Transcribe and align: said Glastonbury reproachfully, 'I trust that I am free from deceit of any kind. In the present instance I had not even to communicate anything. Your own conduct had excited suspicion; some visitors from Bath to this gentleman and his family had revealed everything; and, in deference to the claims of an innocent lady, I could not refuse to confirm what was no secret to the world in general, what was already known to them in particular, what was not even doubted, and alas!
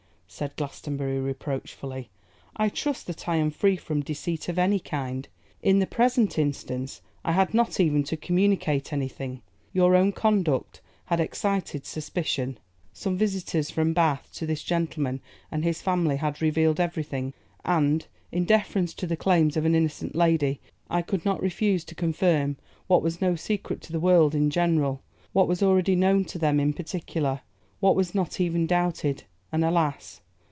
said 0.33 0.55
Glastonbury 0.55 1.19
reproachfully, 1.19 2.09
'I 2.55 2.69
trust 2.69 3.05
that 3.07 3.27
I 3.27 3.35
am 3.35 3.51
free 3.51 3.75
from 3.75 4.01
deceit 4.01 4.47
of 4.47 4.57
any 4.57 4.79
kind. 4.79 5.27
In 5.61 5.79
the 5.79 5.85
present 5.85 6.39
instance 6.39 7.01
I 7.25 7.33
had 7.33 7.53
not 7.53 7.81
even 7.81 8.05
to 8.05 8.15
communicate 8.15 8.93
anything. 8.93 9.41
Your 9.73 9.93
own 9.93 10.13
conduct 10.13 10.79
had 11.07 11.19
excited 11.19 11.85
suspicion; 11.85 12.59
some 12.93 13.17
visitors 13.17 13.69
from 13.69 13.91
Bath 13.91 14.29
to 14.35 14.45
this 14.45 14.63
gentleman 14.63 15.19
and 15.51 15.65
his 15.65 15.81
family 15.81 16.15
had 16.15 16.41
revealed 16.41 16.79
everything; 16.79 17.33
and, 17.65 18.07
in 18.31 18.45
deference 18.45 18.93
to 18.95 19.05
the 19.05 19.17
claims 19.17 19.57
of 19.57 19.65
an 19.65 19.75
innocent 19.75 20.15
lady, 20.15 20.61
I 20.89 21.01
could 21.01 21.25
not 21.25 21.41
refuse 21.41 21.83
to 21.83 21.93
confirm 21.93 22.55
what 22.87 23.03
was 23.03 23.19
no 23.19 23.35
secret 23.35 23.81
to 23.81 23.91
the 23.91 23.99
world 23.99 24.33
in 24.33 24.49
general, 24.49 25.01
what 25.33 25.49
was 25.49 25.61
already 25.61 25.93
known 25.93 26.23
to 26.25 26.39
them 26.39 26.57
in 26.61 26.71
particular, 26.71 27.41
what 27.81 27.97
was 27.97 28.15
not 28.15 28.39
even 28.39 28.65
doubted, 28.65 29.23
and 29.53 29.65
alas! 29.65 30.21